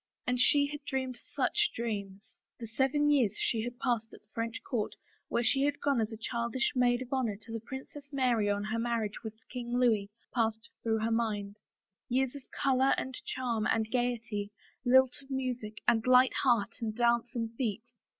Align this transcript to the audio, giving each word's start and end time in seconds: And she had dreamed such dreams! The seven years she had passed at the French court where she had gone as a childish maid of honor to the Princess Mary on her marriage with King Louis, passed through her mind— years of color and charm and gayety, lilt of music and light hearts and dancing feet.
And 0.25 0.39
she 0.39 0.65
had 0.65 0.83
dreamed 0.83 1.15
such 1.35 1.69
dreams! 1.75 2.35
The 2.59 2.65
seven 2.65 3.11
years 3.11 3.35
she 3.37 3.61
had 3.61 3.77
passed 3.77 4.11
at 4.15 4.21
the 4.21 4.27
French 4.33 4.63
court 4.63 4.95
where 5.27 5.43
she 5.43 5.61
had 5.61 5.79
gone 5.79 6.01
as 6.01 6.11
a 6.11 6.17
childish 6.17 6.71
maid 6.75 7.03
of 7.03 7.13
honor 7.13 7.37
to 7.39 7.51
the 7.53 7.59
Princess 7.59 8.07
Mary 8.11 8.49
on 8.49 8.63
her 8.63 8.79
marriage 8.79 9.21
with 9.21 9.35
King 9.47 9.77
Louis, 9.77 10.09
passed 10.33 10.71
through 10.81 11.01
her 11.01 11.11
mind— 11.11 11.57
years 12.09 12.35
of 12.35 12.41
color 12.49 12.95
and 12.97 13.13
charm 13.25 13.67
and 13.67 13.91
gayety, 13.91 14.49
lilt 14.83 15.21
of 15.21 15.29
music 15.29 15.77
and 15.87 16.07
light 16.07 16.33
hearts 16.33 16.81
and 16.81 16.95
dancing 16.97 17.49
feet. 17.49 17.83